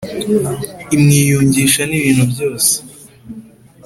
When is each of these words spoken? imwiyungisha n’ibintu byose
imwiyungisha 0.95 1.81
n’ibintu 1.89 2.23
byose 2.31 2.73